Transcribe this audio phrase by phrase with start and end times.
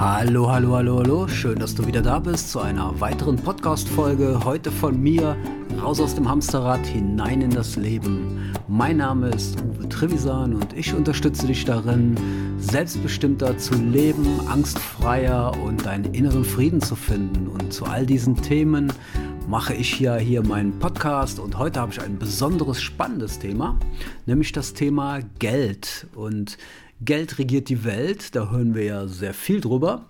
[0.00, 1.28] Hallo, hallo, hallo, hallo.
[1.28, 4.42] Schön, dass du wieder da bist zu einer weiteren Podcast-Folge.
[4.44, 5.36] Heute von mir
[5.78, 8.50] raus aus dem Hamsterrad hinein in das Leben.
[8.66, 12.16] Mein Name ist Uwe Trevisan und ich unterstütze dich darin,
[12.58, 17.46] selbstbestimmter zu leben, angstfreier und deinen inneren Frieden zu finden.
[17.46, 18.90] Und zu all diesen Themen
[19.48, 23.78] mache ich ja hier meinen Podcast und heute habe ich ein besonderes, spannendes Thema,
[24.24, 26.06] nämlich das Thema Geld.
[26.14, 26.56] Und
[27.02, 30.06] Geld regiert die Welt, da hören wir ja sehr viel drüber.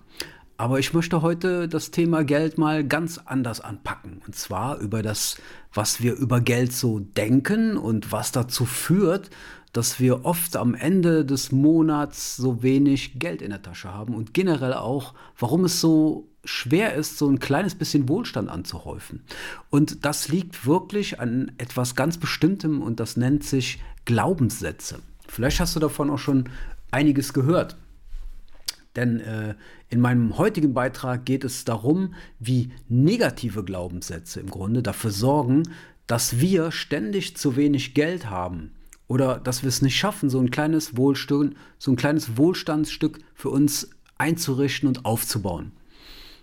[0.56, 4.20] Aber ich möchte heute das Thema Geld mal ganz anders anpacken.
[4.26, 5.38] Und zwar über das,
[5.72, 9.30] was wir über Geld so denken und was dazu führt,
[9.72, 14.34] dass wir oft am Ende des Monats so wenig Geld in der Tasche haben und
[14.34, 19.22] generell auch, warum es so schwer ist, so ein kleines bisschen Wohlstand anzuhäufen.
[19.70, 24.98] Und das liegt wirklich an etwas ganz Bestimmtem und das nennt sich Glaubenssätze.
[25.28, 26.48] Vielleicht hast du davon auch schon
[26.90, 27.76] einiges gehört.
[28.96, 29.54] Denn äh,
[29.88, 35.62] in meinem heutigen Beitrag geht es darum, wie negative Glaubenssätze im Grunde dafür sorgen,
[36.06, 38.72] dass wir ständig zu wenig Geld haben
[39.06, 43.50] oder dass wir es nicht schaffen, so ein kleines Wohlstück, so ein kleines Wohlstandsstück für
[43.50, 45.72] uns einzurichten und aufzubauen.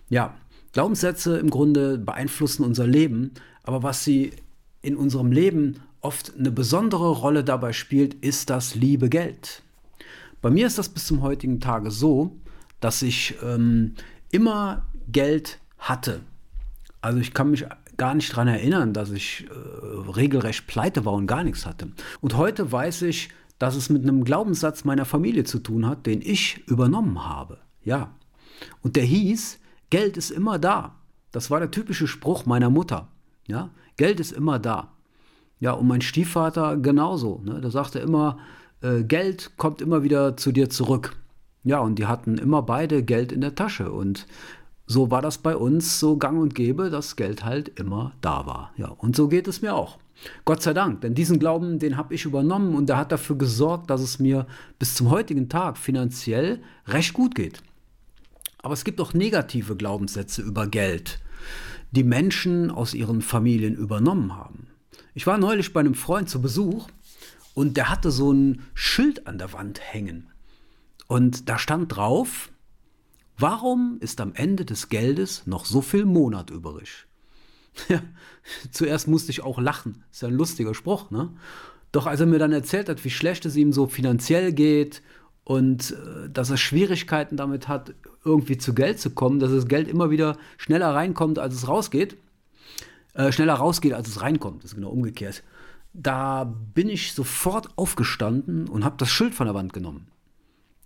[0.08, 0.36] Ja,
[0.72, 4.32] Glaubenssätze im Grunde beeinflussen unser Leben, aber was sie
[4.80, 9.62] in unserem Leben oft eine besondere Rolle dabei spielt, ist das liebe Geld.
[10.40, 12.36] Bei mir ist das bis zum heutigen Tage so,
[12.80, 13.94] dass ich ähm,
[14.30, 16.20] immer Geld hatte.
[17.00, 21.26] Also ich kann mich gar nicht daran erinnern, dass ich äh, regelrecht pleite war und
[21.26, 21.92] gar nichts hatte.
[22.20, 26.22] Und heute weiß ich, dass es mit einem Glaubenssatz meiner Familie zu tun hat, den
[26.22, 27.58] ich übernommen habe.
[27.82, 28.14] Ja.
[28.82, 29.58] Und der hieß,
[29.90, 30.94] Geld ist immer da.
[31.32, 33.08] Das war der typische Spruch meiner Mutter.
[33.46, 34.92] Ja, Geld ist immer da.
[35.60, 37.40] Ja, und mein Stiefvater genauso.
[37.44, 37.60] Ne?
[37.60, 38.38] Der sagte immer,
[38.82, 41.16] äh, Geld kommt immer wieder zu dir zurück.
[41.64, 43.90] Ja, und die hatten immer beide Geld in der Tasche.
[43.92, 44.26] Und
[44.86, 48.72] so war das bei uns so gang und gäbe, dass Geld halt immer da war.
[48.76, 49.98] Ja, und so geht es mir auch.
[50.44, 53.88] Gott sei Dank, denn diesen Glauben, den habe ich übernommen und der hat dafür gesorgt,
[53.90, 54.46] dass es mir
[54.78, 57.62] bis zum heutigen Tag finanziell recht gut geht.
[58.62, 61.20] Aber es gibt auch negative Glaubenssätze über Geld,
[61.92, 64.66] die Menschen aus ihren Familien übernommen haben.
[65.14, 66.88] Ich war neulich bei einem Freund zu Besuch
[67.58, 70.28] und der hatte so ein Schild an der Wand hängen.
[71.08, 72.52] Und da stand drauf,
[73.36, 77.06] warum ist am Ende des Geldes noch so viel Monat übrig?
[77.88, 78.00] Ja,
[78.70, 80.04] zuerst musste ich auch lachen.
[80.12, 81.32] Ist ja ein lustiger Spruch, ne?
[81.90, 85.02] Doch als er mir dann erzählt hat, wie schlecht es ihm so finanziell geht
[85.42, 87.92] und äh, dass er Schwierigkeiten damit hat,
[88.24, 92.16] irgendwie zu Geld zu kommen, dass das Geld immer wieder schneller reinkommt, als es rausgeht,
[93.14, 95.42] äh, schneller rausgeht, als es reinkommt, das ist genau umgekehrt
[96.00, 100.06] da bin ich sofort aufgestanden und habe das Schild von der Wand genommen.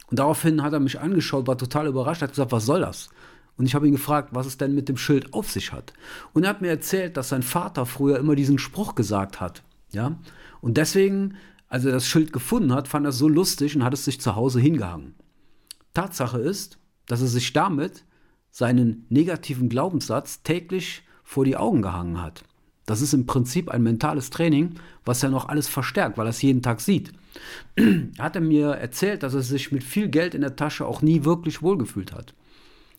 [0.08, 3.10] Und daraufhin hat er mich angeschaut, war total überrascht, hat gesagt, was soll das?
[3.58, 5.92] Und ich habe ihn gefragt, was es denn mit dem Schild auf sich hat.
[6.32, 9.62] Und er hat mir erzählt, dass sein Vater früher immer diesen Spruch gesagt hat.
[9.90, 10.18] Ja?
[10.62, 11.36] Und deswegen,
[11.68, 14.18] als er das Schild gefunden hat, fand er es so lustig und hat es sich
[14.18, 15.14] zu Hause hingehangen.
[15.92, 18.04] Tatsache ist, dass er sich damit
[18.50, 22.44] seinen negativen Glaubenssatz täglich vor die Augen gehangen hat.
[22.86, 26.42] Das ist im Prinzip ein mentales Training, was er noch alles verstärkt, weil er es
[26.42, 27.12] jeden Tag sieht.
[27.76, 27.84] er
[28.18, 31.24] hat er mir erzählt, dass er sich mit viel Geld in der Tasche auch nie
[31.24, 32.34] wirklich wohlgefühlt hat.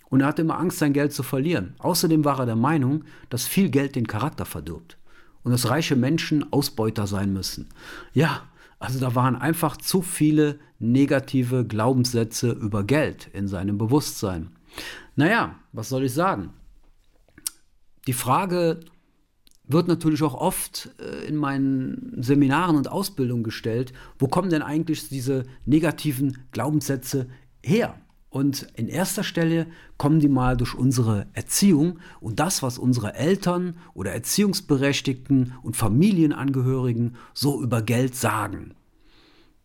[0.09, 1.75] Und er hatte immer Angst, sein Geld zu verlieren.
[1.79, 4.97] Außerdem war er der Meinung, dass viel Geld den Charakter verdirbt
[5.43, 7.69] und dass reiche Menschen Ausbeuter sein müssen.
[8.13, 8.43] Ja,
[8.79, 14.51] also da waren einfach zu viele negative Glaubenssätze über Geld in seinem Bewusstsein.
[15.15, 16.51] Naja, was soll ich sagen?
[18.07, 18.81] Die Frage,
[19.73, 25.09] wird natürlich auch oft äh, in meinen Seminaren und Ausbildungen gestellt, wo kommen denn eigentlich
[25.09, 27.27] diese negativen Glaubenssätze
[27.61, 27.95] her?
[28.29, 29.67] Und in erster Stelle
[29.97, 37.15] kommen die mal durch unsere Erziehung und das, was unsere Eltern oder Erziehungsberechtigten und Familienangehörigen
[37.35, 38.73] so über Geld sagen.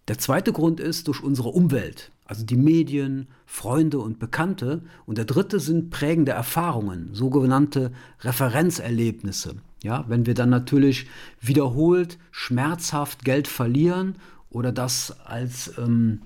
[0.08, 4.82] Der zweite Grund ist durch unsere Umwelt, also die Medien, Freunde und Bekannte.
[5.06, 9.56] Und der dritte sind prägende Erfahrungen, sogenannte Referenzerlebnisse.
[9.82, 11.06] Ja, wenn wir dann natürlich
[11.40, 14.16] wiederholt schmerzhaft Geld verlieren
[14.50, 16.22] oder das als, ähm,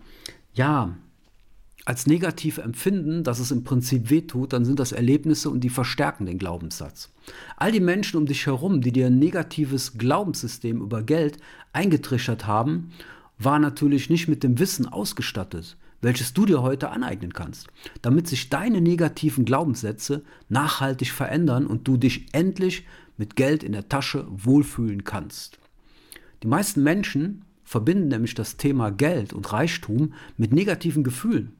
[0.54, 0.96] ja,
[1.84, 6.26] als negativ empfinden, dass es im Prinzip wehtut, dann sind das Erlebnisse und die verstärken
[6.26, 7.10] den Glaubenssatz.
[7.56, 11.38] All die Menschen um dich herum, die dir ein negatives Glaubenssystem über Geld
[11.72, 12.90] eingetrichtert haben,
[13.38, 17.68] waren natürlich nicht mit dem Wissen ausgestattet, welches du dir heute aneignen kannst,
[18.02, 23.88] damit sich deine negativen Glaubenssätze nachhaltig verändern und du dich endlich mit Geld in der
[23.88, 25.58] Tasche wohlfühlen kannst.
[26.42, 31.54] Die meisten Menschen verbinden nämlich das Thema Geld und Reichtum mit negativen Gefühlen.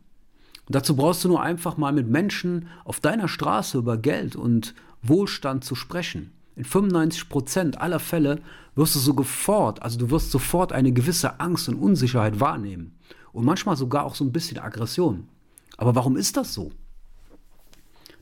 [0.66, 4.74] Und dazu brauchst du nur einfach mal mit Menschen auf deiner Straße über Geld und
[5.02, 6.32] Wohlstand zu sprechen.
[6.54, 8.40] In 95 Prozent aller Fälle
[8.74, 12.94] wirst du sofort, also du wirst sofort eine gewisse Angst und Unsicherheit wahrnehmen.
[13.32, 15.29] Und manchmal sogar auch so ein bisschen Aggression.
[15.76, 16.70] Aber warum ist das so?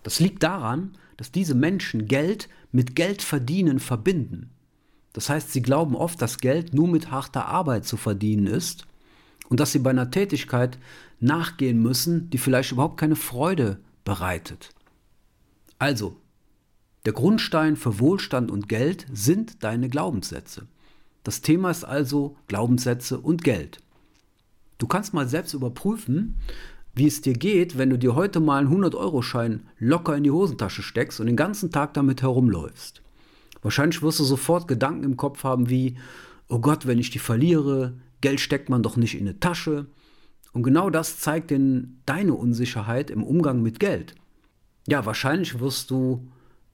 [0.03, 4.51] Das liegt daran, dass diese Menschen Geld mit Geld verdienen verbinden.
[5.12, 8.87] Das heißt, sie glauben oft, dass Geld nur mit harter Arbeit zu verdienen ist
[9.49, 10.79] und dass sie bei einer Tätigkeit
[11.19, 14.71] nachgehen müssen, die vielleicht überhaupt keine Freude bereitet.
[15.79, 16.17] Also,
[17.05, 20.67] der Grundstein für Wohlstand und Geld sind deine Glaubenssätze.
[21.25, 23.83] Das Thema ist also Glaubenssätze und Geld.
[24.81, 26.37] Du kannst mal selbst überprüfen,
[26.94, 30.82] wie es dir geht, wenn du dir heute mal einen 100-Euro-Schein locker in die Hosentasche
[30.82, 33.03] steckst und den ganzen Tag damit herumläufst.
[33.61, 35.99] Wahrscheinlich wirst du sofort Gedanken im Kopf haben wie,
[36.49, 39.87] oh Gott, wenn ich die verliere, Geld steckt man doch nicht in eine Tasche.
[40.53, 44.15] Und genau das zeigt denn deine Unsicherheit im Umgang mit Geld.
[44.88, 46.27] Ja, wahrscheinlich wirst du,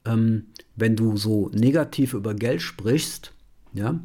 [0.04, 3.32] ähm, wenn du so negativ über Geld sprichst,
[3.72, 3.98] ja,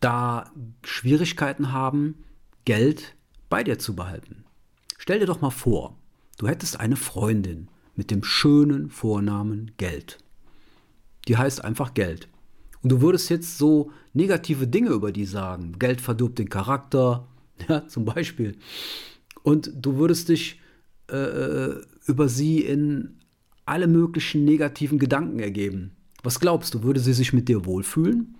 [0.00, 2.16] da Schwierigkeiten haben,
[2.64, 3.13] Geld
[3.48, 4.44] bei dir zu behalten.
[4.98, 5.96] Stell dir doch mal vor,
[6.38, 10.18] du hättest eine Freundin mit dem schönen Vornamen Geld.
[11.28, 12.28] Die heißt einfach Geld.
[12.82, 15.78] Und du würdest jetzt so negative Dinge über die sagen.
[15.78, 17.26] Geld verdirbt den Charakter,
[17.68, 18.56] ja, zum Beispiel.
[19.42, 20.60] Und du würdest dich
[21.10, 23.18] äh, äh, über sie in
[23.66, 25.92] alle möglichen negativen Gedanken ergeben.
[26.22, 28.36] Was glaubst du, würde sie sich mit dir wohlfühlen?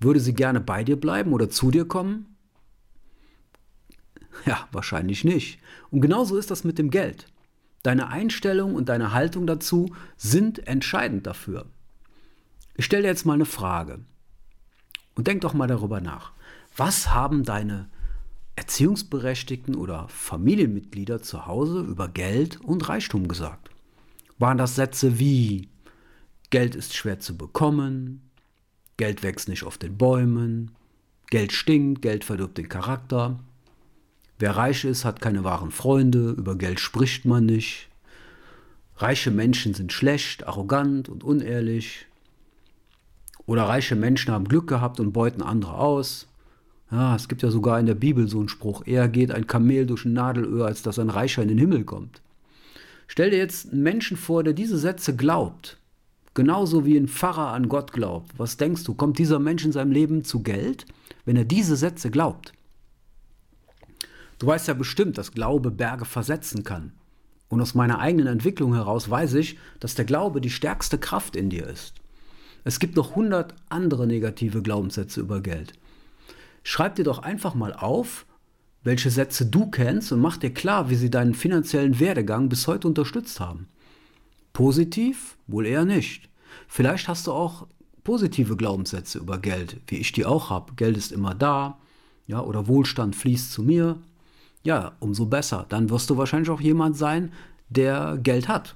[0.00, 2.33] Würde sie gerne bei dir bleiben oder zu dir kommen?
[4.46, 5.58] Ja, wahrscheinlich nicht.
[5.90, 7.26] Und genauso ist das mit dem Geld.
[7.82, 11.66] Deine Einstellung und deine Haltung dazu sind entscheidend dafür.
[12.76, 14.00] Ich stelle dir jetzt mal eine Frage
[15.14, 16.32] und denk doch mal darüber nach.
[16.76, 17.88] Was haben deine
[18.56, 23.70] Erziehungsberechtigten oder Familienmitglieder zu Hause über Geld und Reichtum gesagt?
[24.38, 25.68] Waren das Sätze wie
[26.50, 28.30] Geld ist schwer zu bekommen,
[28.96, 30.70] Geld wächst nicht auf den Bäumen,
[31.30, 33.40] Geld stinkt, Geld verdirbt den Charakter,
[34.38, 37.88] wer reich ist, hat keine wahren Freunde, über Geld spricht man nicht,
[38.96, 42.06] reiche Menschen sind schlecht, arrogant und unehrlich,
[43.46, 46.26] oder reiche Menschen haben Glück gehabt und beuten andere aus.
[46.90, 49.86] Ja, es gibt ja sogar in der Bibel so einen Spruch, eher geht ein Kamel
[49.86, 52.22] durch ein Nadelöhr, als dass ein Reicher in den Himmel kommt.
[53.06, 55.78] Stell dir jetzt einen Menschen vor, der diese Sätze glaubt.
[56.34, 58.32] Genauso wie ein Pfarrer an Gott glaubt.
[58.38, 60.86] Was denkst du, kommt dieser Mensch in seinem Leben zu Geld,
[61.24, 62.52] wenn er diese Sätze glaubt?
[64.44, 66.92] Du weißt ja bestimmt, dass Glaube Berge versetzen kann.
[67.48, 71.48] Und aus meiner eigenen Entwicklung heraus weiß ich, dass der Glaube die stärkste Kraft in
[71.48, 71.94] dir ist.
[72.62, 75.72] Es gibt noch hundert andere negative Glaubenssätze über Geld.
[76.62, 78.26] Schreib dir doch einfach mal auf,
[78.82, 82.86] welche Sätze du kennst und mach dir klar, wie sie deinen finanziellen Werdegang bis heute
[82.86, 83.66] unterstützt haben.
[84.52, 85.38] Positiv?
[85.46, 86.28] Wohl eher nicht.
[86.68, 87.66] Vielleicht hast du auch
[88.02, 90.74] positive Glaubenssätze über Geld, wie ich die auch habe.
[90.74, 91.78] Geld ist immer da,
[92.26, 93.96] ja, oder Wohlstand fließt zu mir.
[94.64, 95.66] Ja, umso besser.
[95.68, 97.32] Dann wirst du wahrscheinlich auch jemand sein,
[97.68, 98.74] der Geld hat.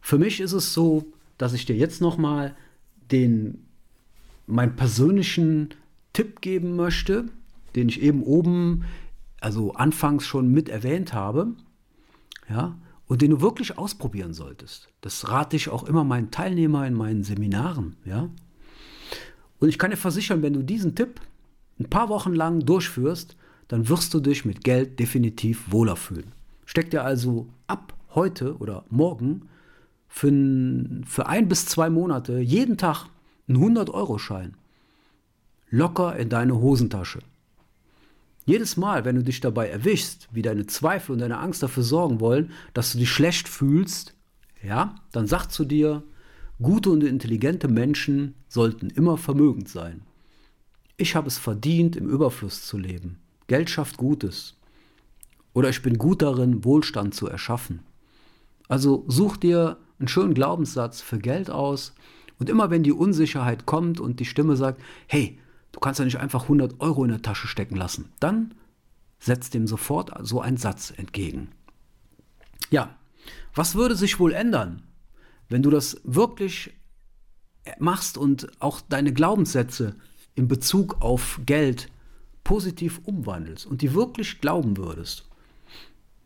[0.00, 1.06] Für mich ist es so,
[1.38, 2.54] dass ich dir jetzt noch mal
[3.10, 3.66] den
[4.46, 5.70] meinen persönlichen
[6.12, 7.24] Tipp geben möchte,
[7.74, 8.84] den ich eben oben,
[9.40, 11.54] also anfangs schon mit erwähnt habe,
[12.48, 14.88] ja, und den du wirklich ausprobieren solltest.
[15.00, 18.28] Das rate ich auch immer meinen Teilnehmern in meinen Seminaren, ja.
[19.58, 21.20] Und ich kann dir versichern, wenn du diesen Tipp
[21.80, 23.36] ein paar Wochen lang durchführst,
[23.68, 26.32] dann wirst du dich mit Geld definitiv wohler fühlen.
[26.66, 29.48] Steck dir also ab heute oder morgen
[30.08, 30.30] für,
[31.06, 33.06] für ein bis zwei Monate jeden Tag
[33.48, 34.54] einen 100-Euro-Schein
[35.74, 37.18] locker in deine Hosentasche.
[38.46, 42.20] Jedes Mal, wenn du dich dabei erwischst, wie deine Zweifel und deine Angst dafür sorgen
[42.20, 44.14] wollen, dass du dich schlecht fühlst,
[44.62, 46.02] ja, dann sag zu dir,
[46.62, 50.02] gute und intelligente Menschen sollten immer vermögend sein.
[50.96, 53.18] Ich habe es verdient, im Überfluss zu leben.
[53.46, 54.56] Geld schafft Gutes.
[55.52, 57.80] Oder ich bin gut darin, Wohlstand zu erschaffen.
[58.68, 61.94] Also such dir einen schönen Glaubenssatz für Geld aus.
[62.38, 65.38] Und immer wenn die Unsicherheit kommt und die Stimme sagt, hey,
[65.72, 68.54] du kannst ja nicht einfach 100 Euro in der Tasche stecken lassen, dann
[69.18, 71.48] setzt dem sofort so ein Satz entgegen.
[72.70, 72.96] Ja,
[73.54, 74.82] was würde sich wohl ändern,
[75.48, 76.72] wenn du das wirklich
[77.78, 79.96] machst und auch deine Glaubenssätze
[80.34, 81.90] in Bezug auf Geld
[82.44, 85.28] positiv umwandelst und die wirklich glauben würdest?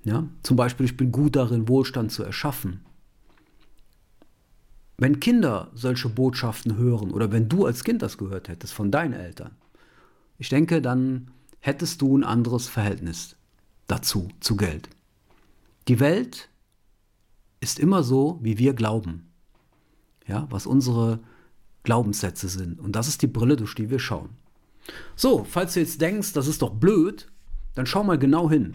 [0.05, 2.81] Ja, zum Beispiel, ich bin gut darin, Wohlstand zu erschaffen.
[4.97, 9.13] Wenn Kinder solche Botschaften hören oder wenn du als Kind das gehört hättest von deinen
[9.13, 9.53] Eltern,
[10.39, 13.37] ich denke, dann hättest du ein anderes Verhältnis
[13.87, 14.89] dazu, zu Geld.
[15.89, 16.49] Die Welt
[17.61, 19.31] ist immer so, wie wir glauben.
[20.27, 21.21] Ja, was unsere
[21.83, 22.79] Glaubenssätze sind.
[22.79, 24.31] Und das ist die Brille, durch die wir schauen.
[25.17, 27.29] So, falls du jetzt denkst, das ist doch blöd,
[27.75, 28.75] dann schau mal genau hin.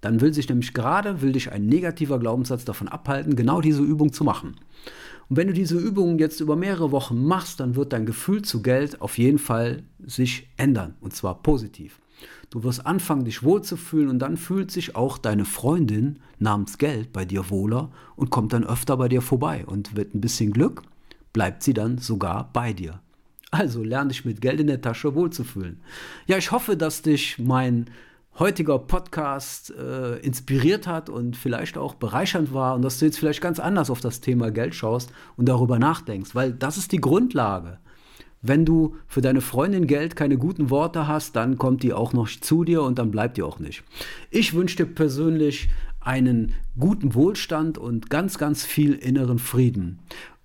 [0.00, 4.12] Dann will sich nämlich gerade, will dich ein negativer Glaubenssatz davon abhalten, genau diese Übung
[4.12, 4.56] zu machen.
[5.28, 8.62] Und wenn du diese Übung jetzt über mehrere Wochen machst, dann wird dein Gefühl zu
[8.62, 10.94] Geld auf jeden Fall sich ändern.
[11.00, 12.00] Und zwar positiv.
[12.50, 17.24] Du wirst anfangen, dich wohlzufühlen und dann fühlt sich auch deine Freundin namens Geld bei
[17.24, 19.64] dir wohler und kommt dann öfter bei dir vorbei.
[19.66, 20.82] Und wird ein bisschen Glück,
[21.32, 23.00] bleibt sie dann sogar bei dir.
[23.50, 25.80] Also lerne dich mit Geld in der Tasche wohlzufühlen.
[26.26, 27.86] Ja, ich hoffe, dass dich mein
[28.38, 33.40] heutiger Podcast äh, inspiriert hat und vielleicht auch bereichernd war und dass du jetzt vielleicht
[33.40, 37.78] ganz anders auf das Thema Geld schaust und darüber nachdenkst, weil das ist die Grundlage.
[38.42, 42.28] Wenn du für deine Freundin Geld keine guten Worte hast, dann kommt die auch noch
[42.28, 43.82] zu dir und dann bleibt die auch nicht.
[44.30, 45.68] Ich wünsche dir persönlich
[46.00, 49.98] einen guten Wohlstand und ganz, ganz viel inneren Frieden.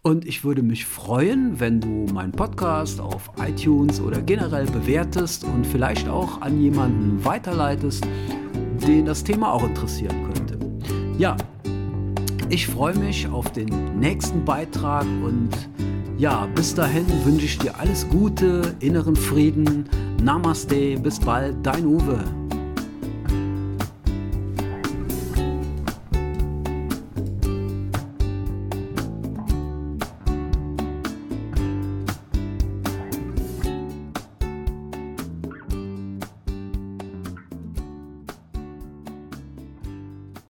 [0.03, 5.65] Und ich würde mich freuen, wenn du meinen Podcast auf iTunes oder generell bewertest und
[5.65, 8.03] vielleicht auch an jemanden weiterleitest,
[8.87, 10.57] den das Thema auch interessieren könnte.
[11.19, 11.37] Ja,
[12.49, 15.51] ich freue mich auf den nächsten Beitrag und
[16.17, 19.87] ja, bis dahin wünsche ich dir alles Gute, inneren Frieden.
[20.23, 22.40] Namaste, bis bald, dein Uwe.